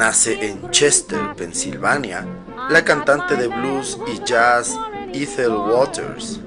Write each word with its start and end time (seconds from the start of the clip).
nace 0.00 0.46
en 0.46 0.70
Chester, 0.70 1.34
Pensilvania, 1.36 2.26
la 2.70 2.82
cantante 2.82 3.36
de 3.36 3.48
blues 3.48 3.98
y 4.06 4.24
jazz 4.24 4.74
Ethel 5.12 5.52
Waters. 5.52 6.40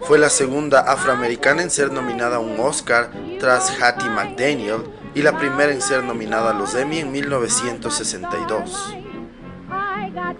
Fue 0.00 0.18
la 0.18 0.28
segunda 0.28 0.80
afroamericana 0.80 1.62
en 1.62 1.70
ser 1.70 1.92
nominada 1.92 2.36
a 2.36 2.40
un 2.40 2.58
Oscar 2.58 3.12
tras 3.38 3.80
Hattie 3.80 4.10
McDaniel 4.10 4.82
y 5.14 5.22
la 5.22 5.38
primera 5.38 5.70
en 5.70 5.80
ser 5.80 6.02
nominada 6.02 6.50
a 6.50 6.54
los 6.54 6.74
Emmy 6.74 6.98
en 6.98 7.12
1962. 7.12 8.96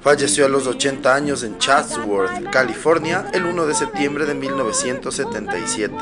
Falleció 0.01 0.47
a 0.47 0.49
los 0.49 0.66
80 0.66 1.15
años 1.15 1.45
en 1.45 1.59
Chatsworth, 1.59 2.51
California, 2.51 3.30
el 3.33 3.47
1 3.47 3.66
de 3.66 3.75
septiembre 3.75 4.27
de 4.27 4.35
1977. 4.35 5.95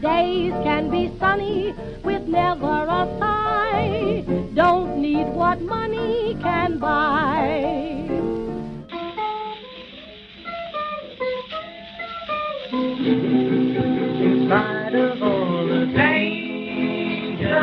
Days 0.00 0.52
can 0.62 0.90
be 0.90 1.10
sunny 1.18 1.74
with 2.04 2.28
never 2.28 2.86
a 2.86 3.08
sigh. 3.18 4.22
Don't 4.54 4.98
need 4.98 5.26
what 5.34 5.60
money 5.60 6.36
can 6.40 6.78
buy. 6.78 8.06
In 12.70 14.46
spite 14.46 14.94
of 14.94 15.20
all 15.20 15.66
the 15.66 15.86
danger. 15.86 17.58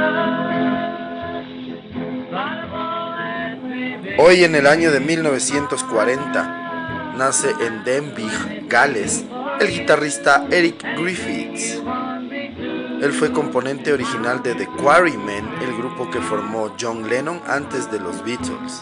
Hoy 4.17 4.43
en 4.43 4.55
el 4.55 4.67
año 4.67 4.91
de 4.91 4.99
1940 4.99 7.13
nace 7.17 7.51
en 7.61 7.85
Denbigh, 7.85 8.67
Gales, 8.67 9.23
el 9.61 9.69
guitarrista 9.69 10.47
Eric 10.51 10.83
Griffiths. 10.97 11.81
Él 13.05 13.13
fue 13.13 13.31
componente 13.31 13.93
original 13.93 14.41
de 14.41 14.55
The 14.55 14.65
Quarrymen, 14.65 15.45
el 15.61 15.77
grupo 15.77 16.09
que 16.09 16.19
formó 16.19 16.75
John 16.81 17.07
Lennon 17.07 17.39
antes 17.45 17.91
de 17.91 17.99
los 17.99 18.23
Beatles. 18.23 18.81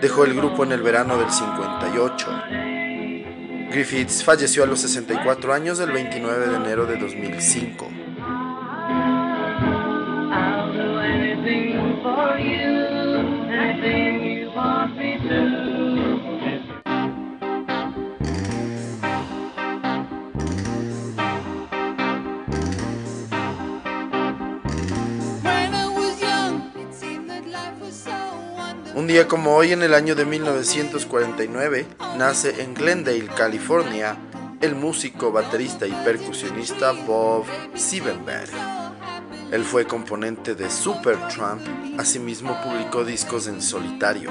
Dejó 0.00 0.24
el 0.24 0.34
grupo 0.34 0.62
en 0.62 0.70
el 0.70 0.82
verano 0.82 1.18
del 1.18 1.28
58. 1.28 2.28
Griffiths 3.72 4.22
falleció 4.22 4.62
a 4.62 4.66
los 4.66 4.78
64 4.82 5.52
años 5.52 5.80
el 5.80 5.90
29 5.90 6.46
de 6.46 6.56
enero 6.56 6.86
de 6.86 6.96
2005. 6.96 8.05
Como 29.24 29.56
hoy, 29.56 29.72
en 29.72 29.82
el 29.82 29.94
año 29.94 30.14
de 30.14 30.26
1949, 30.26 31.86
nace 32.18 32.62
en 32.62 32.74
Glendale, 32.74 33.26
California, 33.26 34.18
el 34.60 34.74
músico, 34.74 35.32
baterista 35.32 35.86
y 35.86 35.92
percusionista 36.04 36.92
Bob 36.92 37.46
Siebenberg. 37.74 38.50
Él 39.50 39.64
fue 39.64 39.86
componente 39.86 40.54
de 40.54 40.70
Supertramp, 40.70 41.62
asimismo 41.98 42.60
publicó 42.62 43.04
discos 43.04 43.46
en 43.48 43.62
solitario. 43.62 44.30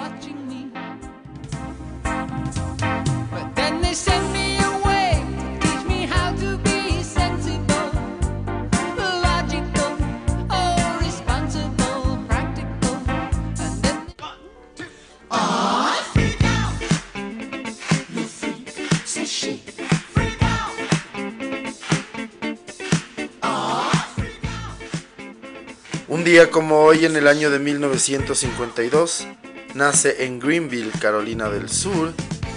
Día 26.26 26.50
como 26.50 26.80
hoy, 26.80 27.06
en 27.06 27.16
el 27.16 27.28
año 27.28 27.52
de 27.52 27.60
1952, 27.60 29.28
nace 29.76 30.26
en 30.26 30.40
Greenville, 30.40 30.92
Carolina 31.00 31.50
del 31.50 31.70
Sur, 31.70 32.14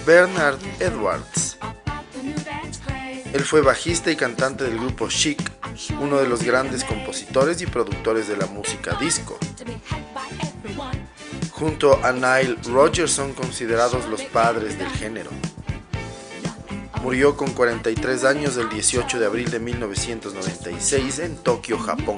Bernard 0.07 0.57
Edwards. 0.79 1.59
Él 3.31 3.41
fue 3.41 3.61
bajista 3.61 4.09
y 4.09 4.15
cantante 4.15 4.63
del 4.63 4.79
grupo 4.79 5.07
Chic, 5.09 5.39
uno 6.01 6.17
de 6.17 6.27
los 6.27 6.41
grandes 6.41 6.83
compositores 6.83 7.61
y 7.61 7.67
productores 7.67 8.27
de 8.27 8.37
la 8.37 8.47
música 8.47 8.97
disco. 8.99 9.37
Junto 11.51 12.03
a 12.03 12.11
Nile 12.11 12.57
Rodgers 12.63 13.11
son 13.11 13.33
considerados 13.33 14.07
los 14.07 14.23
padres 14.23 14.79
del 14.79 14.89
género. 14.89 15.29
Murió 17.03 17.37
con 17.37 17.51
43 17.51 18.23
años 18.23 18.57
el 18.57 18.67
18 18.67 19.19
de 19.19 19.25
abril 19.27 19.51
de 19.51 19.59
1996 19.59 21.19
en 21.19 21.37
Tokio, 21.37 21.77
Japón. 21.77 22.17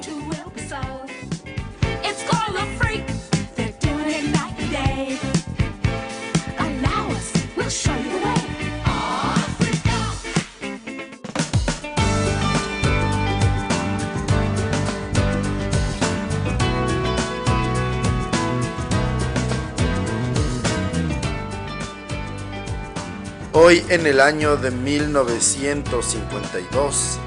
Hoy 23.72 23.80
en 23.88 24.06
el 24.06 24.20
año 24.20 24.58
de 24.58 24.70
1952 24.70 27.18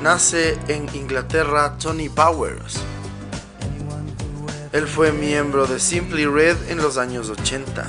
nace 0.00 0.56
en 0.68 0.86
Inglaterra 0.94 1.76
Tony 1.76 2.08
Powers. 2.08 2.78
Él 4.70 4.86
fue 4.86 5.10
miembro 5.10 5.66
de 5.66 5.80
Simply 5.80 6.24
Red 6.24 6.70
en 6.70 6.78
los 6.78 6.98
años 6.98 7.30
80. 7.30 7.84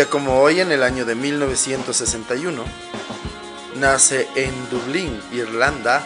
Como 0.00 0.40
hoy, 0.40 0.60
en 0.60 0.72
el 0.72 0.82
año 0.82 1.04
de 1.04 1.14
1961, 1.14 2.64
nace 3.76 4.26
en 4.34 4.70
Dublín, 4.70 5.20
Irlanda, 5.32 6.02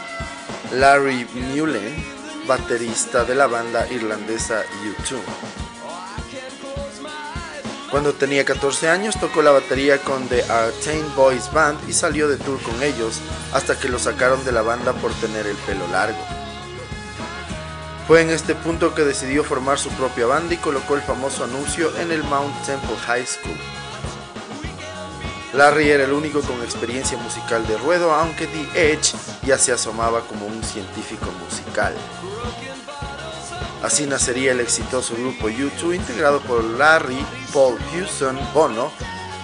Larry 0.73 1.25
Mullen, 1.35 2.05
baterista 2.49 3.25
de 3.25 3.37
la 3.37 3.47
banda 3.47 3.87
irlandesa 3.88 4.65
U2. 4.83 5.19
Cuando 7.91 8.12
tenía 8.12 8.44
14 8.44 8.88
años 8.88 9.19
tocó 9.21 9.41
la 9.43 9.53
batería 9.53 9.99
con 9.99 10.27
The 10.29 10.43
Artane 10.43 11.15
Boys 11.15 11.53
Band 11.53 11.88
y 11.88 11.93
salió 11.93 12.29
de 12.29 12.37
tour 12.38 12.61
con 12.62 12.83
ellos 12.83 13.21
hasta 13.53 13.79
que 13.79 13.88
lo 13.88 14.00
sacaron 14.00 14.44
de 14.44 14.50
la 14.50 14.62
banda 14.62 14.94
por 14.94 15.15
tener 15.15 15.47
el 15.47 15.56
pelo 15.59 15.87
largo. 15.93 16.19
Fue 18.09 18.21
en 18.21 18.31
este 18.31 18.56
punto 18.56 18.94
que 18.94 19.03
decidió 19.03 19.44
formar 19.44 19.79
su 19.79 19.91
propia 19.91 20.27
banda 20.27 20.55
y 20.55 20.59
colocó 20.59 20.97
el 20.97 21.03
famoso 21.03 21.44
anuncio 21.44 21.97
en 21.99 22.11
el 22.11 22.25
Mount 22.25 22.67
Temple 22.67 22.97
High 23.06 23.27
School. 23.27 23.75
Larry 25.52 25.90
era 25.90 26.04
el 26.04 26.12
único 26.12 26.40
con 26.43 26.62
experiencia 26.62 27.16
musical 27.19 27.66
de 27.66 27.78
ruedo, 27.78 28.12
aunque 28.12 28.46
The 28.46 28.93
Edge 28.93 29.14
ya 29.44 29.58
se 29.58 29.72
asomaba 29.72 30.20
como 30.22 30.46
un 30.46 30.62
científico 30.62 31.26
musical. 31.44 31.94
Así 33.82 34.06
nacería 34.06 34.52
el 34.52 34.60
exitoso 34.60 35.14
grupo 35.14 35.48
U2 35.48 35.94
integrado 35.94 36.40
por 36.40 36.64
Larry, 36.64 37.25
Paul 37.52 37.78
Hewson, 37.93 38.38
Bono, 38.52 38.90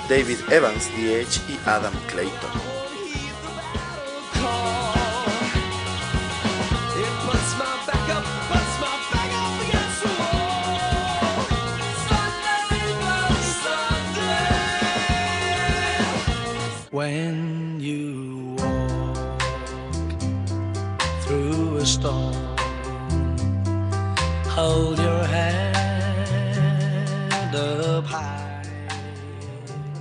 David 0.08 0.38
Evans, 0.50 0.88
DH 0.96 1.40
y 1.48 1.58
Adam 1.66 1.94
Clayton. 2.08 2.61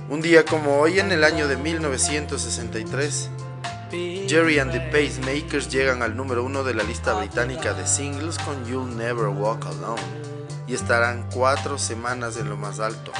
Un 0.08 0.20
día 0.20 0.44
como 0.44 0.78
hoy 0.78 1.00
en 1.00 1.10
el 1.10 1.24
año 1.24 1.48
de 1.48 1.56
1963, 1.56 3.30
Jerry 4.28 4.60
and 4.60 4.70
the 4.70 4.80
Pacemakers 4.92 5.68
llegan 5.68 6.02
al 6.02 6.16
número 6.16 6.44
uno 6.44 6.62
de 6.62 6.74
la 6.74 6.84
lista 6.84 7.14
británica 7.14 7.74
de 7.74 7.84
singles 7.84 8.38
con 8.38 8.64
You'll 8.64 8.96
Never 8.96 9.26
Walk 9.26 9.66
Alone. 9.66 10.02
Y 10.68 10.74
estarán 10.74 11.28
cuatro 11.32 11.78
semanas 11.78 12.36
en 12.36 12.48
lo 12.48 12.56
más 12.56 12.78
alto. 12.78 13.10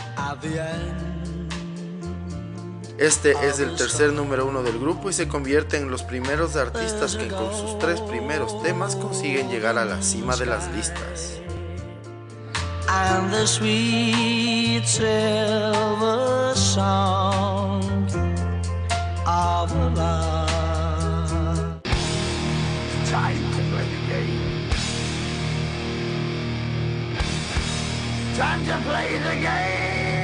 Este 3.02 3.32
es 3.48 3.58
el 3.58 3.74
tercer 3.74 4.12
número 4.12 4.46
uno 4.46 4.62
del 4.62 4.78
grupo 4.78 5.10
y 5.10 5.12
se 5.12 5.26
convierte 5.26 5.76
en 5.76 5.90
los 5.90 6.04
primeros 6.04 6.54
artistas 6.54 7.16
que 7.16 7.26
con 7.26 7.52
sus 7.52 7.76
tres 7.80 8.00
primeros 8.00 8.62
temas 8.62 8.94
consiguen 8.94 9.50
llegar 9.50 9.76
a 9.76 9.84
la 9.84 10.00
cima 10.00 10.36
de 10.36 10.46
las 10.46 10.70
listas. 10.70 11.40
Time 28.36 28.64
to 28.64 28.76
play 28.88 29.18
the 29.18 29.42
game. 29.42 30.21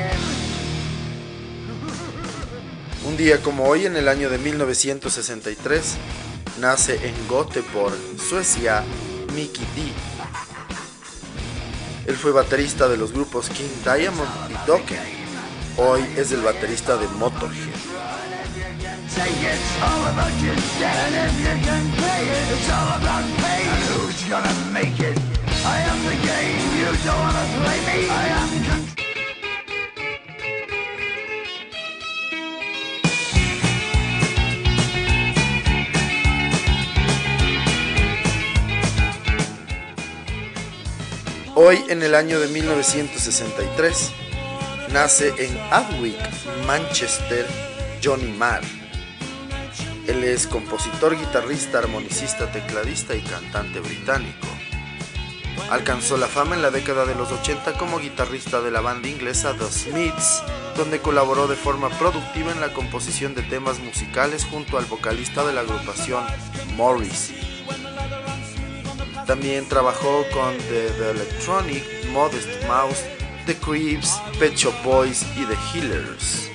Un 3.08 3.16
día 3.16 3.40
como 3.40 3.64
hoy, 3.64 3.86
en 3.86 3.96
el 3.96 4.06
año 4.06 4.28
de 4.28 4.36
1963, 4.36 5.96
nace 6.60 7.08
en 7.08 7.14
Göteborg, 7.26 7.96
Suecia, 8.18 8.84
Mickey 9.34 9.64
D. 9.74 9.90
Él 12.06 12.16
fue 12.16 12.32
baterista 12.32 12.86
de 12.86 12.98
los 12.98 13.12
grupos 13.12 13.48
King 13.48 13.64
Diamond 13.82 14.28
y 14.50 14.66
Dokken. 14.66 15.00
Hoy 15.78 16.04
es 16.18 16.32
el 16.32 16.42
baterista 16.42 16.98
de 16.98 17.08
Motorhead. 17.08 17.72
Hoy, 41.60 41.84
en 41.88 42.04
el 42.04 42.14
año 42.14 42.38
de 42.38 42.46
1963, 42.46 44.12
nace 44.92 45.34
en 45.38 45.58
Adwick, 45.72 46.16
Manchester, 46.68 47.44
Johnny 48.00 48.30
Marr. 48.30 48.62
Él 50.06 50.22
es 50.22 50.46
compositor, 50.46 51.18
guitarrista, 51.18 51.78
armonicista, 51.80 52.48
tecladista 52.52 53.16
y 53.16 53.22
cantante 53.22 53.80
británico. 53.80 54.46
Alcanzó 55.68 56.16
la 56.16 56.28
fama 56.28 56.54
en 56.54 56.62
la 56.62 56.70
década 56.70 57.04
de 57.06 57.16
los 57.16 57.32
80 57.32 57.76
como 57.76 57.98
guitarrista 57.98 58.60
de 58.60 58.70
la 58.70 58.80
banda 58.80 59.08
inglesa 59.08 59.56
The 59.58 59.64
Smiths, 59.64 60.44
donde 60.76 61.00
colaboró 61.00 61.48
de 61.48 61.56
forma 61.56 61.88
productiva 61.98 62.52
en 62.52 62.60
la 62.60 62.72
composición 62.72 63.34
de 63.34 63.42
temas 63.42 63.80
musicales 63.80 64.44
junto 64.44 64.78
al 64.78 64.84
vocalista 64.84 65.44
de 65.44 65.54
la 65.54 65.62
agrupación 65.62 66.24
Morrissey. 66.76 67.47
También 69.28 69.68
trabajó 69.68 70.24
con 70.32 70.56
The, 70.70 70.86
Electronic, 71.10 71.84
Modest 72.12 72.48
Mouse, 72.66 73.04
The 73.44 73.54
Creeps, 73.56 74.18
Pet 74.38 74.54
Shop 74.54 74.72
Boys 74.82 75.22
y 75.36 75.44
The 75.44 75.54
Healers. 75.70 76.50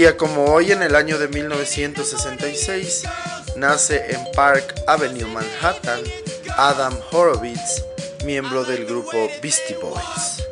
Día 0.00 0.16
como 0.16 0.46
hoy, 0.46 0.72
en 0.72 0.82
el 0.82 0.96
año 0.96 1.18
de 1.18 1.28
1966, 1.28 3.02
nace 3.56 4.14
en 4.14 4.32
Park 4.34 4.74
Avenue, 4.86 5.26
Manhattan, 5.26 6.00
Adam 6.56 6.96
Horowitz, 7.12 7.84
miembro 8.24 8.64
del 8.64 8.86
grupo 8.86 9.28
Beastie 9.42 9.76
Boys. 9.76 10.49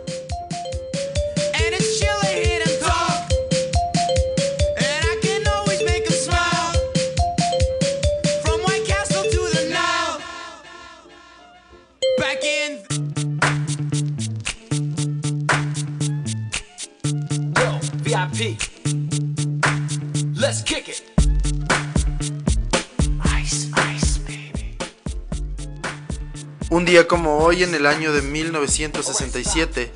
Hoy, 27.48 27.62
en 27.62 27.74
el 27.74 27.86
año 27.86 28.12
de 28.12 28.20
1967, 28.20 29.90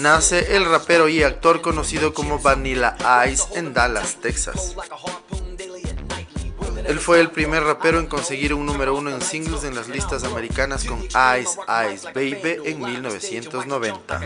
nace 0.00 0.54
el 0.54 0.66
rapero 0.66 1.08
y 1.08 1.22
actor 1.22 1.62
conocido 1.62 2.12
como 2.12 2.38
Vanilla 2.38 2.94
Ice 3.26 3.44
en 3.54 3.72
Dallas, 3.72 4.18
Texas. 4.20 4.76
Él 6.86 6.98
fue 6.98 7.20
el 7.20 7.30
primer 7.30 7.62
rapero 7.62 7.98
en 8.00 8.06
conseguir 8.06 8.52
un 8.52 8.66
número 8.66 8.94
uno 8.94 9.08
en 9.10 9.22
singles 9.22 9.64
en 9.64 9.74
las 9.74 9.88
listas 9.88 10.24
americanas 10.24 10.84
con 10.84 11.02
Ice 11.02 11.58
Ice 11.94 12.06
Baby 12.14 12.58
en 12.66 12.80
1990. 12.82 14.20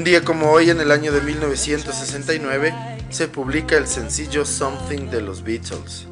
Un 0.00 0.04
día 0.04 0.24
como 0.24 0.50
hoy, 0.50 0.70
en 0.70 0.80
el 0.80 0.92
año 0.92 1.12
de 1.12 1.20
1969, 1.20 2.72
se 3.10 3.28
publica 3.28 3.76
el 3.76 3.86
sencillo 3.86 4.46
Something 4.46 5.10
de 5.10 5.20
los 5.20 5.42
Beatles. 5.42 6.06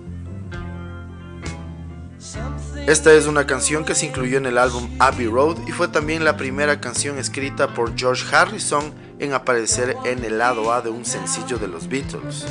Esta 2.87 3.14
es 3.14 3.26
una 3.26 3.47
canción 3.47 3.87
que 3.87 3.95
se 3.95 4.04
incluyó 4.04 4.37
en 4.37 4.45
el 4.45 4.59
álbum 4.59 4.95
Abbey 4.99 5.26
Road 5.26 5.66
y 5.66 5.73
fue 5.73 5.88
también 5.88 6.23
la 6.23 6.37
primera 6.37 6.83
canción 6.83 7.18
escrita 7.18 7.73
por 7.73 7.97
George 7.97 8.26
Harrison 8.30 8.92
en 9.21 9.33
aparecer 9.33 9.97
en 10.04 10.23
el 10.23 10.37
lado 10.37 10.71
A 10.71 10.83
de 10.83 10.90
un 10.90 11.07
sencillo 11.07 11.57
de 11.57 11.68
los 11.68 11.88
Beatles. 11.88 12.45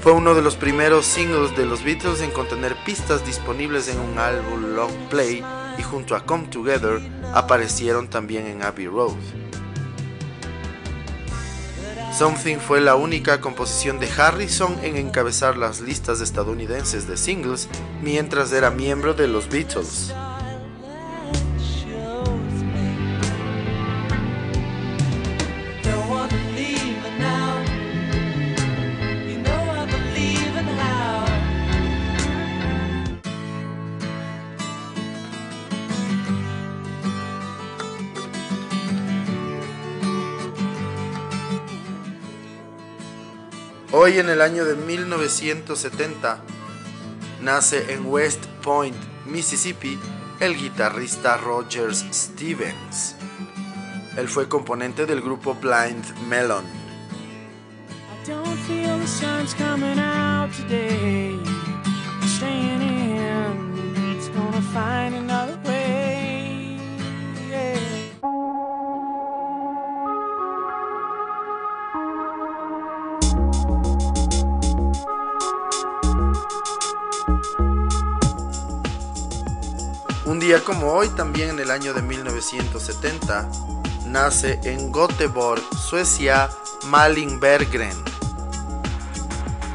Fue 0.00 0.12
uno 0.12 0.34
de 0.34 0.40
los 0.40 0.56
primeros 0.56 1.04
singles 1.04 1.54
de 1.58 1.66
los 1.66 1.84
Beatles 1.84 2.22
en 2.22 2.30
contener 2.30 2.74
pistas 2.86 3.26
disponibles 3.26 3.88
en 3.88 4.00
un 4.00 4.18
álbum 4.18 4.74
long 4.74 5.08
play 5.10 5.44
y 5.78 5.82
junto 5.82 6.14
a 6.14 6.24
Come 6.24 6.48
Together 6.48 7.00
aparecieron 7.34 8.08
también 8.08 8.46
en 8.46 8.62
Abbey 8.62 8.86
Road. 8.86 9.16
Something 12.16 12.58
fue 12.58 12.80
la 12.80 12.94
única 12.94 13.40
composición 13.40 13.98
de 13.98 14.08
Harrison 14.10 14.78
en 14.82 14.96
encabezar 14.96 15.56
las 15.56 15.80
listas 15.80 16.20
estadounidenses 16.20 17.08
de 17.08 17.16
singles 17.16 17.68
mientras 18.02 18.52
era 18.52 18.70
miembro 18.70 19.14
de 19.14 19.28
los 19.28 19.48
Beatles. 19.48 20.12
Hoy 43.94 44.18
en 44.18 44.30
el 44.30 44.40
año 44.40 44.64
de 44.64 44.74
1970 44.74 46.38
nace 47.42 47.92
en 47.92 48.06
West 48.06 48.46
Point, 48.62 48.96
Mississippi, 49.26 49.98
el 50.40 50.56
guitarrista 50.56 51.36
Rogers 51.36 52.02
Stevens. 52.10 53.16
Él 54.16 54.28
fue 54.28 54.48
componente 54.48 55.04
del 55.04 55.20
grupo 55.20 55.54
Blind 55.54 56.06
Melon. 56.26 56.64
Día 80.42 80.64
como 80.64 80.92
hoy, 80.92 81.08
también 81.10 81.50
en 81.50 81.60
el 81.60 81.70
año 81.70 81.94
de 81.94 82.02
1970, 82.02 83.48
nace 84.06 84.58
en 84.64 84.90
Göteborg, 84.90 85.62
Suecia, 85.78 86.50
Malin 86.86 87.38
Berggren. 87.38 87.96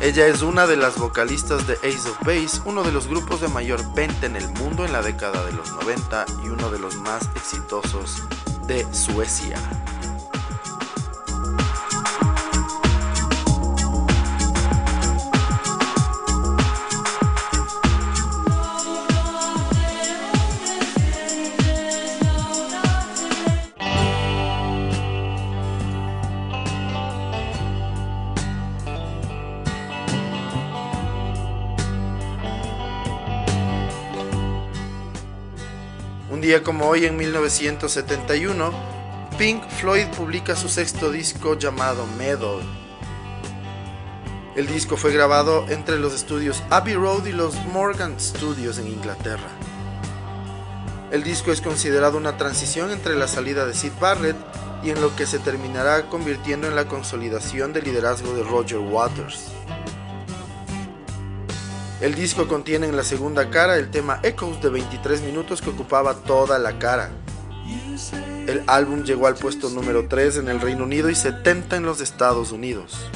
Ella 0.02 0.28
es 0.28 0.42
una 0.42 0.68
de 0.68 0.76
las 0.76 0.98
vocalistas 0.98 1.66
de 1.68 1.76
Ace 1.76 2.10
of 2.10 2.20
Base, 2.20 2.62
uno 2.66 2.84
de 2.84 2.92
los 2.92 3.08
grupos 3.08 3.40
de 3.40 3.48
mayor 3.48 3.82
venta 3.94 4.26
en 4.26 4.36
el 4.36 4.50
mundo 4.50 4.84
en 4.84 4.92
la 4.92 5.02
década 5.02 5.46
de 5.46 5.54
los 5.54 5.72
90 5.72 6.26
y 6.44 6.50
uno 6.50 6.70
de 6.70 6.80
los 6.80 6.98
más 6.98 7.30
exitosos 7.38 8.24
de 8.68 8.86
Suecia. 8.94 9.56
Un 36.38 36.42
día 36.42 36.62
como 36.62 36.86
hoy, 36.88 37.04
en 37.06 37.18
1971, 37.18 38.72
Pink 39.40 39.68
Floyd 39.70 40.06
publica 40.16 40.56
su 40.56 40.70
sexto 40.70 41.10
disco 41.10 41.58
llamado 41.58 42.06
Metal. 42.16 42.60
El 44.56 44.68
disco 44.68 44.98
fue 44.98 45.12
grabado 45.12 45.66
entre 45.70 45.98
los 45.98 46.14
estudios 46.14 46.62
Abbey 46.70 46.94
Road 46.94 47.26
y 47.26 47.32
los 47.32 47.56
Morgan 47.74 48.20
Studios 48.20 48.78
en 48.78 48.88
Inglaterra. 48.88 49.50
El 51.10 51.24
disco 51.24 51.52
es 51.52 51.60
considerado 51.60 52.20
una 52.20 52.38
transición 52.38 52.92
entre 52.92 53.16
la 53.16 53.28
salida 53.28 53.66
de 53.66 53.74
Sid 53.74 53.94
Barrett 54.00 54.38
y 54.84 54.92
en 54.92 55.02
lo 55.02 55.16
que 55.16 55.26
se 55.26 55.40
terminará 55.40 56.08
convirtiendo 56.08 56.68
en 56.68 56.76
la 56.76 56.88
consolidación 56.88 57.74
del 57.74 57.86
liderazgo 57.86 58.36
de 58.36 58.44
Roger 58.44 58.78
Waters. 58.78 59.57
El 62.00 62.14
disco 62.14 62.48
contiene 62.48 62.86
en 62.86 62.96
la 62.96 63.04
segunda 63.04 63.50
cara 63.50 63.76
el 63.76 63.90
tema 63.90 64.20
Echoes 64.22 64.62
de 64.62 64.70
23 64.70 65.24
minutos 65.24 65.64
que 65.64 65.72
ocupaba 65.72 66.14
toda 66.14 66.60
la 66.60 66.78
cara. 66.78 67.10
El 68.46 68.62
álbum 68.68 69.04
llegó 69.04 69.26
al 69.26 69.34
puesto 69.34 69.70
número 69.70 70.08
3 70.08 70.38
en 70.38 70.48
el 70.48 70.62
Reino 70.62 70.84
Unido 70.84 71.10
y 71.10 71.16
70 71.16 71.76
en 71.76 71.84
los 71.84 72.00
Estados 72.00 72.52
Unidos. 72.52 73.10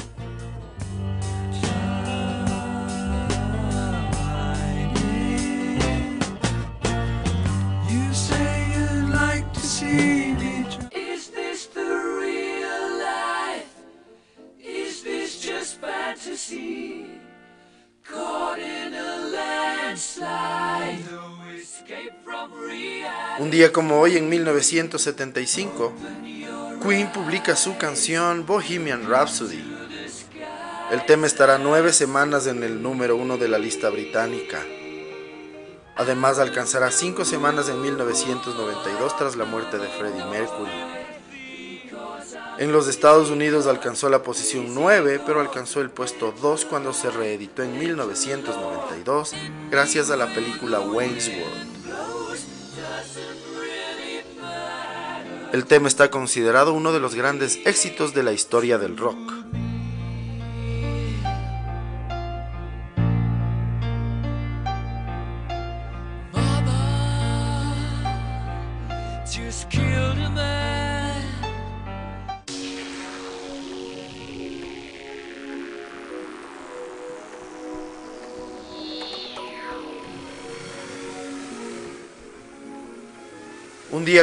Día 23.62 23.72
como 23.72 24.00
hoy, 24.00 24.16
en 24.16 24.28
1975, 24.28 25.92
Queen 26.82 27.12
publica 27.12 27.54
su 27.54 27.78
canción 27.78 28.44
Bohemian 28.44 29.08
Rhapsody. 29.08 29.62
El 30.90 31.06
tema 31.06 31.28
estará 31.28 31.58
nueve 31.58 31.92
semanas 31.92 32.48
en 32.48 32.64
el 32.64 32.82
número 32.82 33.14
uno 33.14 33.38
de 33.38 33.46
la 33.46 33.58
lista 33.58 33.88
británica. 33.88 34.58
Además, 35.94 36.40
alcanzará 36.40 36.90
cinco 36.90 37.24
semanas 37.24 37.68
en 37.68 37.80
1992 37.80 39.16
tras 39.16 39.36
la 39.36 39.44
muerte 39.44 39.78
de 39.78 39.86
Freddie 39.86 40.24
Mercury. 40.24 40.72
En 42.58 42.72
los 42.72 42.88
Estados 42.88 43.30
Unidos 43.30 43.68
alcanzó 43.68 44.08
la 44.08 44.24
posición 44.24 44.74
9, 44.74 45.20
pero 45.24 45.38
alcanzó 45.38 45.80
el 45.80 45.90
puesto 45.90 46.34
2 46.42 46.64
cuando 46.64 46.92
se 46.92 47.12
reeditó 47.12 47.62
en 47.62 47.78
1992 47.78 49.34
gracias 49.70 50.10
a 50.10 50.16
la 50.16 50.26
película 50.34 50.80
Wayne's 50.80 51.28
World. 51.28 51.71
El 55.52 55.66
tema 55.66 55.86
está 55.86 56.10
considerado 56.10 56.72
uno 56.72 56.94
de 56.94 57.00
los 57.00 57.14
grandes 57.14 57.60
éxitos 57.66 58.14
de 58.14 58.22
la 58.22 58.32
historia 58.32 58.78
del 58.78 58.96
rock. 58.96 59.61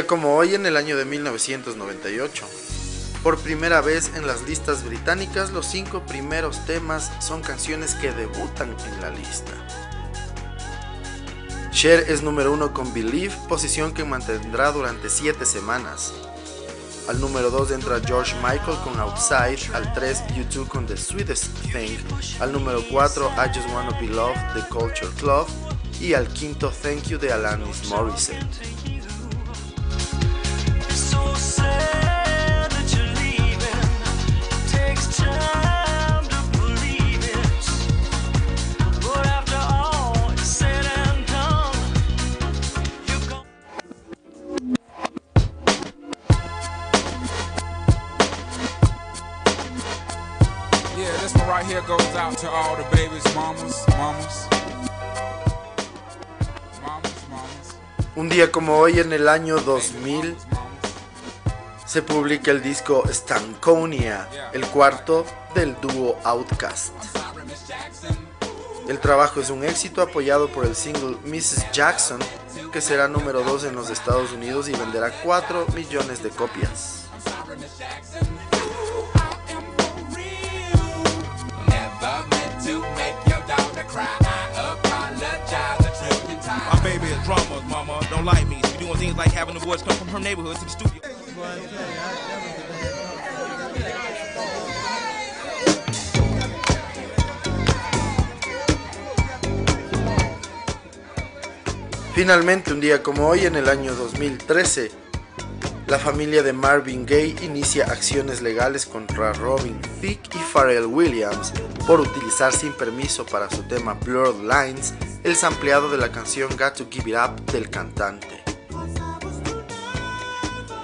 Día 0.00 0.06
como 0.06 0.36
hoy 0.36 0.54
en 0.54 0.64
el 0.66 0.76
año 0.76 0.96
de 0.96 1.04
1998. 1.04 2.46
Por 3.22 3.38
primera 3.38 3.82
vez 3.82 4.12
en 4.14 4.26
las 4.26 4.42
listas 4.48 4.84
británicas, 4.84 5.50
los 5.50 5.66
cinco 5.66 6.06
primeros 6.06 6.64
temas 6.64 7.10
son 7.20 7.42
canciones 7.42 7.94
que 7.96 8.12
debutan 8.12 8.74
en 8.86 9.00
la 9.02 9.10
lista. 9.10 9.52
Cher 11.70 12.06
es 12.08 12.22
número 12.22 12.52
uno 12.52 12.72
con 12.72 12.94
Believe, 12.94 13.34
posición 13.48 13.92
que 13.92 14.04
mantendrá 14.04 14.72
durante 14.72 15.10
7 15.10 15.44
semanas. 15.44 16.12
Al 17.08 17.20
número 17.20 17.50
2 17.50 17.72
entra 17.72 18.00
George 18.00 18.34
Michael 18.36 18.78
con 18.84 18.98
Outside, 18.98 19.74
al 19.74 19.92
3 19.92 20.24
U2 20.36 20.66
con 20.68 20.86
The 20.86 20.96
Sweetest 20.96 21.48
Thing, 21.72 21.98
al 22.40 22.52
número 22.52 22.82
4 22.90 23.32
I 23.36 23.48
Just 23.54 23.68
Wanna 23.70 23.98
Be 24.00 24.06
Loved 24.06 24.54
The 24.54 24.66
Culture 24.68 25.10
Club 25.18 25.46
y 26.00 26.14
al 26.14 26.26
quinto 26.28 26.70
Thank 26.70 27.08
You 27.08 27.18
de 27.18 27.32
Alanis 27.32 27.88
Morissette. 27.88 28.99
Un 58.16 58.28
día 58.28 58.52
como 58.52 58.76
hoy 58.76 58.98
en 58.98 59.12
el 59.14 59.28
año 59.28 59.56
2000 59.60 60.36
se 61.90 62.02
publica 62.02 62.52
el 62.52 62.62
disco 62.62 63.02
Stankonia, 63.08 64.28
el 64.52 64.64
cuarto 64.66 65.26
del 65.56 65.74
dúo 65.80 66.16
Outcast. 66.22 66.94
El 68.86 69.00
trabajo 69.00 69.40
es 69.40 69.50
un 69.50 69.64
éxito 69.64 70.00
apoyado 70.00 70.48
por 70.50 70.66
el 70.66 70.76
single 70.76 71.16
Mrs. 71.24 71.72
Jackson, 71.72 72.20
que 72.72 72.80
será 72.80 73.08
número 73.08 73.42
2 73.42 73.64
en 73.64 73.74
los 73.74 73.90
Estados 73.90 74.30
Unidos 74.30 74.68
y 74.68 74.72
venderá 74.72 75.10
4 75.24 75.66
millones 75.74 76.22
de 76.22 76.30
copias. 76.30 77.08
don't 88.10 88.24
like 88.24 88.46
me. 88.48 88.60
So 88.62 88.72
we 88.72 88.84
doing 88.84 88.96
things 88.96 89.16
like 89.16 89.32
having 89.32 89.54
the 89.54 89.64
boys 89.64 89.82
come 89.82 89.96
from 89.96 90.08
her 90.08 90.18
neighborhood 90.18 90.56
to 90.56 90.64
the 90.64 90.70
studio. 90.70 91.09
Finalmente, 102.14 102.72
un 102.72 102.80
día 102.80 103.02
como 103.02 103.28
hoy, 103.28 103.46
en 103.46 103.56
el 103.56 103.68
año 103.68 103.94
2013, 103.94 104.90
la 105.86 105.98
familia 105.98 106.42
de 106.42 106.52
Marvin 106.52 107.06
Gaye 107.06 107.34
inicia 107.42 107.86
acciones 107.86 108.42
legales 108.42 108.84
contra 108.84 109.32
Robin 109.32 109.80
Thicke 110.00 110.34
y 110.34 110.52
Pharrell 110.52 110.86
Williams 110.86 111.52
por 111.86 111.98
utilizar 111.98 112.52
sin 112.52 112.72
permiso 112.74 113.24
para 113.24 113.48
su 113.48 113.62
tema 113.62 113.94
Blurred 113.94 114.42
Lines 114.42 114.92
el 115.24 115.34
sampleado 115.34 115.90
de 115.90 115.98
la 115.98 116.12
canción 116.12 116.50
Got 116.58 116.74
to 116.74 116.86
Give 116.90 117.10
It 117.10 117.16
Up 117.16 117.44
del 117.52 117.70
cantante. 117.70 118.39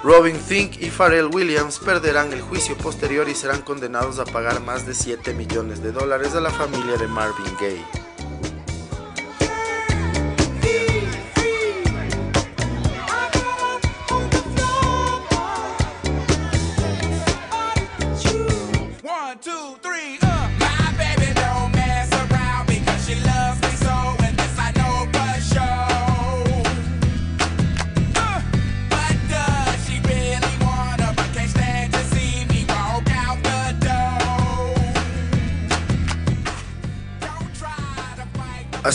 Robin 0.07 0.39
Thicke 0.39 0.81
y 0.81 0.89
Pharrell 0.89 1.25
Williams 1.25 1.79
perderán 1.79 2.31
el 2.31 2.39
juicio 2.39 2.77
posterior 2.77 3.27
y 3.27 3.35
serán 3.35 3.61
condenados 3.61 4.19
a 4.19 4.23
pagar 4.23 4.61
más 4.61 4.85
de 4.85 4.93
7 4.93 5.33
millones 5.33 5.83
de 5.83 5.91
dólares 5.91 6.33
a 6.33 6.39
la 6.39 6.49
familia 6.49 6.95
de 6.95 7.09
Marvin 7.09 7.53
Gaye. 7.59 8.06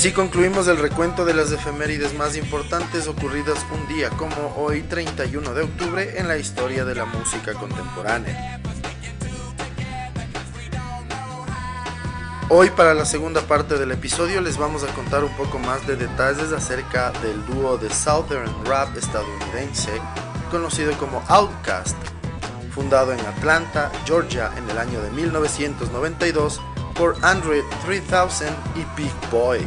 Así 0.02 0.11
concluimos 0.11 0.66
el 0.66 0.78
recuento 0.78 1.25
de 1.25 1.32
las 1.32 1.52
efemérides 1.52 2.12
más 2.18 2.37
importantes 2.37 3.06
ocurridas 3.06 3.64
un 3.73 3.87
día 3.87 4.11
como 4.11 4.52
hoy 4.56 4.82
31 4.82 5.54
de 5.54 5.62
octubre 5.62 6.18
en 6.18 6.26
la 6.26 6.38
historia 6.38 6.85
de 6.85 6.97
la 6.97 7.04
música 7.04 7.54
contemporánea. 7.54 8.61
Hoy 12.49 12.71
para 12.71 12.94
la 12.94 13.04
segunda 13.04 13.42
parte 13.42 13.78
del 13.78 13.92
episodio 13.92 14.40
les 14.40 14.59
vamos 14.59 14.82
a 14.82 14.92
contar 14.92 15.23
un 15.23 15.32
poco 15.37 15.61
más 15.61 15.87
de 15.87 15.94
detalles 15.94 16.50
acerca 16.50 17.12
del 17.23 17.47
dúo 17.47 17.78
de 17.78 17.88
Southern 17.88 18.52
Rap 18.64 18.97
estadounidense 18.97 19.92
conocido 20.50 20.99
como 20.99 21.23
Outkast, 21.28 21.97
fundado 22.75 23.12
en 23.12 23.21
Atlanta, 23.21 23.92
Georgia 24.04 24.50
en 24.56 24.68
el 24.68 24.78
año 24.78 25.00
de 25.00 25.12
1992 25.12 26.61
por 26.97 27.14
Andre 27.23 27.62
3000 27.85 28.49
y 28.75 29.00
Big 29.00 29.30
Boy. 29.30 29.64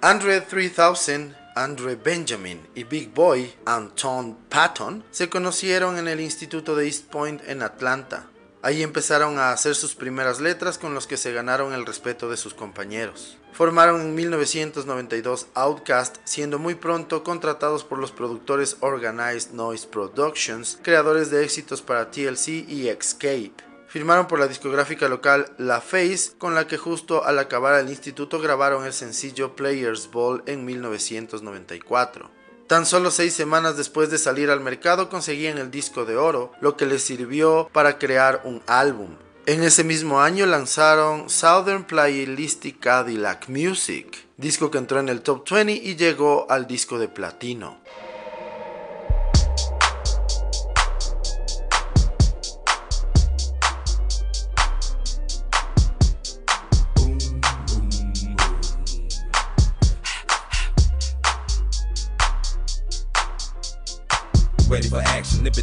Andre 0.00 0.42
3000, 0.42 1.34
Andre 1.56 1.96
Benjamin 1.96 2.64
y 2.76 2.84
Big 2.84 3.12
Boy, 3.12 3.52
Anton 3.64 4.38
Patton, 4.48 5.02
se 5.10 5.28
conocieron 5.28 5.98
en 5.98 6.06
el 6.06 6.20
Instituto 6.20 6.76
de 6.76 6.86
East 6.86 7.06
Point 7.06 7.42
en 7.48 7.62
Atlanta. 7.62 8.28
Ahí 8.62 8.84
empezaron 8.84 9.40
a 9.40 9.50
hacer 9.50 9.74
sus 9.74 9.96
primeras 9.96 10.40
letras 10.40 10.78
con 10.78 10.94
los 10.94 11.08
que 11.08 11.16
se 11.16 11.32
ganaron 11.32 11.72
el 11.72 11.84
respeto 11.84 12.30
de 12.30 12.36
sus 12.36 12.54
compañeros. 12.54 13.38
Formaron 13.52 14.00
en 14.02 14.14
1992 14.14 15.48
Outcast, 15.54 16.18
siendo 16.22 16.60
muy 16.60 16.76
pronto 16.76 17.24
contratados 17.24 17.82
por 17.82 17.98
los 17.98 18.12
productores 18.12 18.76
Organized 18.78 19.50
Noise 19.50 19.88
Productions, 19.88 20.78
creadores 20.80 21.32
de 21.32 21.42
éxitos 21.42 21.82
para 21.82 22.12
TLC 22.12 22.68
y 22.68 22.86
Escape 22.86 23.67
firmaron 23.88 24.26
por 24.28 24.38
la 24.38 24.46
discográfica 24.46 25.08
local 25.08 25.52
La 25.58 25.80
Face, 25.80 26.32
con 26.38 26.54
la 26.54 26.66
que 26.66 26.76
justo 26.76 27.24
al 27.24 27.38
acabar 27.38 27.80
el 27.80 27.88
instituto 27.88 28.40
grabaron 28.40 28.84
el 28.84 28.92
sencillo 28.92 29.56
Players 29.56 30.10
Ball 30.10 30.42
en 30.46 30.64
1994. 30.64 32.30
Tan 32.68 32.84
solo 32.84 33.10
seis 33.10 33.32
semanas 33.32 33.78
después 33.78 34.10
de 34.10 34.18
salir 34.18 34.50
al 34.50 34.60
mercado 34.60 35.08
conseguían 35.08 35.56
el 35.56 35.70
disco 35.70 36.04
de 36.04 36.16
oro, 36.16 36.52
lo 36.60 36.76
que 36.76 36.84
les 36.84 37.02
sirvió 37.02 37.70
para 37.72 37.98
crear 37.98 38.42
un 38.44 38.62
álbum. 38.66 39.16
En 39.46 39.62
ese 39.62 39.82
mismo 39.84 40.20
año 40.20 40.44
lanzaron 40.44 41.30
Southern 41.30 41.84
Playlistic 41.84 42.78
Cadillac 42.80 43.48
Music, 43.48 44.26
disco 44.36 44.70
que 44.70 44.76
entró 44.76 45.00
en 45.00 45.08
el 45.08 45.22
top 45.22 45.48
20 45.48 45.72
y 45.72 45.96
llegó 45.96 46.46
al 46.50 46.66
disco 46.66 46.98
de 46.98 47.08
platino. 47.08 47.78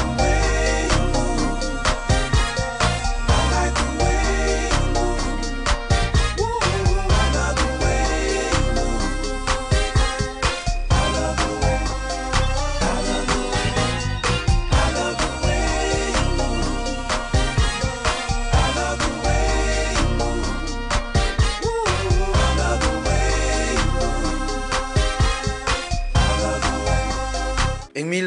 I 0.00 0.57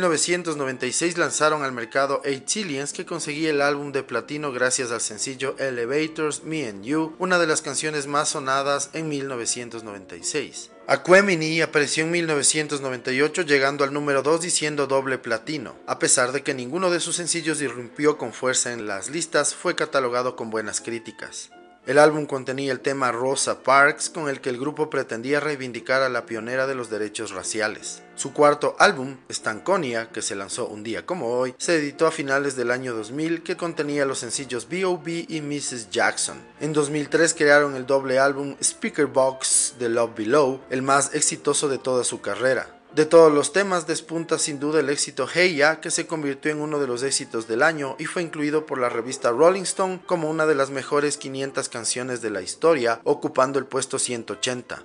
1996 0.02 1.20
lanzaron 1.20 1.64
al 1.64 1.74
mercado 1.74 2.24
Atilians 2.26 2.92
que 2.92 3.06
conseguía 3.06 3.52
el 3.52 3.62
álbum 3.62 3.92
de 3.92 4.02
platino 4.02 4.52
gracias 4.52 4.90
al 4.90 5.00
sencillo 5.00 5.56
Elevators 5.60 6.44
Me 6.44 6.68
and 6.68 6.84
You, 6.84 7.16
una 7.20 7.38
de 7.38 7.46
las 7.46 7.62
canciones 7.62 8.08
más 8.08 8.30
sonadas 8.30 8.90
en 8.94 9.10
1996. 9.10 10.72
Aquemini 10.88 11.62
apareció 11.62 12.04
en 12.04 12.12
1998 12.12 13.44
llegando 13.44 13.84
al 13.84 13.94
número 13.94 14.24
2 14.24 14.42
diciendo 14.42 14.88
doble 14.88 15.20
platino. 15.20 15.76
A 15.86 16.00
pesar 16.00 16.32
de 16.32 16.42
que 16.42 16.56
ninguno 16.56 16.90
de 16.90 17.00
sus 17.00 17.18
sencillos 17.18 17.62
irrumpió 17.62 18.18
con 18.18 18.34
fuerza 18.34 18.74
en 18.74 18.88
las 18.88 19.10
listas, 19.10 19.54
fue 19.54 19.76
catalogado 19.76 20.36
con 20.36 20.50
buenas 20.50 20.82
críticas. 20.82 21.52
El 21.88 21.98
álbum 21.98 22.28
contenía 22.28 22.72
el 22.72 22.80
tema 22.80 23.12
Rosa 23.12 23.64
Parks, 23.64 24.12
con 24.12 24.30
el 24.30 24.40
que 24.40 24.52
el 24.52 24.60
grupo 24.60 24.92
pretendía 24.92 25.40
reivindicar 25.40 26.04
a 26.04 26.10
la 26.10 26.28
pionera 26.28 26.68
de 26.68 26.76
los 26.76 26.92
derechos 26.92 27.32
raciales. 27.32 28.04
Su 28.14 28.34
cuarto 28.34 28.76
álbum, 28.78 29.18
Stanconia, 29.32 30.10
que 30.10 30.22
se 30.22 30.36
lanzó 30.36 30.68
un 30.68 30.84
día 30.84 31.08
como 31.08 31.30
hoy, 31.30 31.56
se 31.58 31.78
editó 31.78 32.06
a 32.06 32.12
finales 32.12 32.56
del 32.56 32.70
año 32.70 32.94
2000, 32.94 33.42
que 33.42 33.58
contenía 33.58 34.06
los 34.06 34.20
sencillos 34.20 34.70
B.O.B. 34.70 35.26
y 35.28 35.42
Mrs. 35.42 35.90
Jackson. 35.90 36.38
En 36.60 36.72
2003 36.72 37.34
crearon 37.34 37.76
el 37.76 37.88
doble 37.88 38.20
álbum 38.20 38.56
Speaker 38.62 39.08
Box 39.08 39.74
de 39.80 39.90
Love 39.90 40.16
Below, 40.16 40.62
el 40.70 40.84
más 40.84 41.16
exitoso 41.16 41.68
de 41.68 41.80
toda 41.80 42.04
su 42.04 42.22
carrera. 42.22 42.81
De 42.96 43.06
todos 43.06 43.32
los 43.32 43.54
temas 43.54 43.88
despunta 43.88 44.38
sin 44.38 44.60
duda 44.60 44.82
el 44.82 44.90
éxito 44.90 45.26
Hey 45.26 45.56
Ya, 45.56 45.80
que 45.80 45.92
se 45.92 46.08
convirtió 46.08 46.52
en 46.52 46.60
uno 46.60 46.78
de 46.78 46.88
los 46.88 47.04
éxitos 47.04 47.48
del 47.48 47.64
año 47.64 47.96
y 48.00 48.06
fue 48.06 48.22
incluido 48.22 48.66
por 48.66 48.80
la 48.80 48.90
revista 48.90 49.32
Rolling 49.32 49.62
Stone 49.62 50.02
como 50.06 50.30
una 50.30 50.46
de 50.46 50.56
las 50.56 50.72
mejores 50.72 51.16
500 51.16 51.70
canciones 51.70 52.22
de 52.22 52.32
la 52.32 52.42
historia, 52.42 53.00
ocupando 53.06 53.60
el 53.60 53.66
puesto 53.66 53.98
180. 53.98 54.84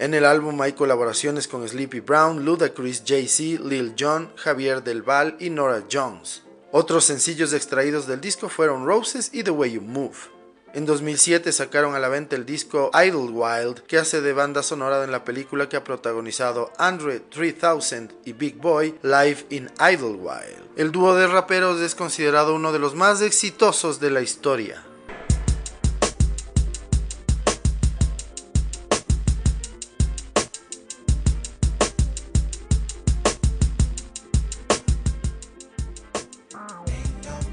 En 0.00 0.14
el 0.14 0.24
álbum 0.24 0.60
hay 0.60 0.72
colaboraciones 0.72 1.46
con 1.46 1.66
Sleepy 1.66 2.00
Brown, 2.00 2.44
Ludacris, 2.44 3.04
Jay-Z, 3.06 3.62
Lil 3.62 3.94
Jon, 3.96 4.32
Javier 4.34 4.82
Del 4.82 5.02
Val 5.02 5.36
y 5.38 5.50
Nora 5.50 5.84
Jones. 5.90 6.42
Otros 6.72 7.04
sencillos 7.04 7.52
extraídos 7.52 8.08
del 8.08 8.20
disco 8.20 8.48
fueron 8.48 8.86
Roses 8.86 9.30
y 9.32 9.44
The 9.44 9.52
Way 9.52 9.72
You 9.72 9.82
Move. 9.82 10.35
En 10.76 10.84
2007 10.84 11.52
sacaron 11.52 11.94
a 11.94 11.98
la 11.98 12.10
venta 12.10 12.36
el 12.36 12.44
disco 12.44 12.90
Idlewild, 12.92 13.80
que 13.86 13.96
hace 13.96 14.20
de 14.20 14.34
banda 14.34 14.62
sonora 14.62 15.04
en 15.04 15.10
la 15.10 15.24
película 15.24 15.70
que 15.70 15.78
ha 15.78 15.84
protagonizado 15.84 16.70
Andre 16.76 17.20
3000 17.20 18.10
y 18.26 18.34
Big 18.34 18.58
Boy, 18.58 18.94
Live 19.02 19.46
in 19.48 19.70
Idlewild. 19.80 20.68
El 20.76 20.92
dúo 20.92 21.14
de 21.14 21.28
raperos 21.28 21.80
es 21.80 21.94
considerado 21.94 22.54
uno 22.54 22.72
de 22.72 22.78
los 22.78 22.94
más 22.94 23.22
exitosos 23.22 24.00
de 24.00 24.10
la 24.10 24.20
historia. 24.20 24.84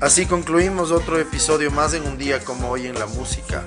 Así 0.04 0.26
concluimos 0.26 0.92
otro 0.92 1.18
episodio 1.18 1.72
más 1.72 1.94
en 1.94 2.06
un 2.06 2.18
día 2.18 2.44
como 2.44 2.70
hoy 2.70 2.88
en 2.88 3.00
la 3.00 3.06
música. 3.06 3.64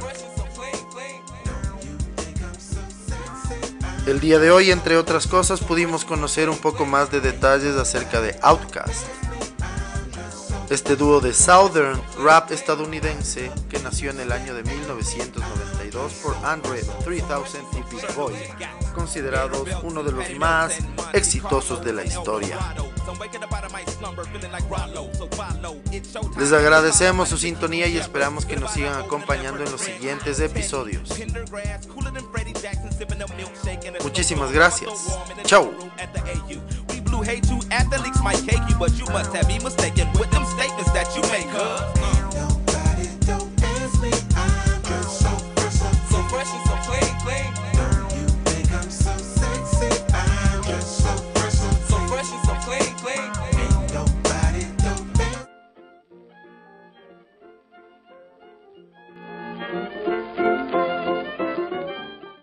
El 4.06 4.20
día 4.20 4.38
de 4.38 4.50
hoy, 4.50 4.70
entre 4.70 4.98
otras 4.98 5.26
cosas, 5.26 5.60
pudimos 5.60 6.04
conocer 6.04 6.50
un 6.50 6.58
poco 6.58 6.84
más 6.84 7.10
de 7.10 7.22
detalles 7.22 7.76
acerca 7.76 8.20
de 8.20 8.38
Outkast. 8.42 9.06
Este 10.68 10.94
dúo 10.94 11.22
de 11.22 11.32
Southern 11.32 11.98
rap 12.22 12.52
estadounidense 12.52 13.50
que 13.70 13.78
nació 13.78 14.10
en 14.10 14.20
el 14.20 14.30
año 14.30 14.52
de 14.52 14.62
1992 14.62 16.12
por 16.22 16.36
Andre 16.44 16.82
3000 17.02 17.62
y 17.72 17.94
Big 17.94 18.14
Boy, 18.14 18.34
considerados 18.94 19.66
uno 19.82 20.02
de 20.02 20.12
los 20.12 20.30
más 20.38 20.74
exitosos 21.14 21.82
de 21.82 21.94
la 21.94 22.04
historia. 22.04 22.58
Les 26.38 26.52
agradecemos 26.52 27.28
su 27.28 27.38
sintonía 27.38 27.86
y 27.86 27.96
esperamos 27.96 28.44
que 28.44 28.56
nos 28.56 28.72
sigan 28.72 28.98
acompañando 28.98 29.62
en 29.62 29.70
los 29.70 29.80
siguientes 29.80 30.40
episodios. 30.40 31.08
Muchísimas 34.02 34.52
gracias. 34.52 35.18
Chau. 35.44 35.72
You. 36.48 36.60